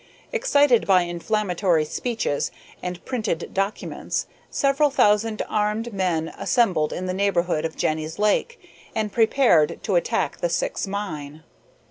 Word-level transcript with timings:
Excited 0.31 0.87
by 0.87 1.03
inflammatory 1.03 1.85
speeches 1.85 2.49
and 2.81 3.05
printed 3.05 3.51
documents, 3.53 4.25
several 4.49 4.89
thousand 4.89 5.43
armed 5.47 5.93
men 5.93 6.29
assembled 6.39 6.91
in 6.91 7.05
the 7.05 7.13
neighborhood 7.13 7.65
of 7.65 7.75
Jenny's 7.77 8.17
Lake 8.17 8.59
and 8.95 9.13
prepared 9.13 9.79
to 9.83 9.95
attack 9.95 10.37
the 10.39 10.49
Syx 10.49 10.87
mine. 10.87 11.43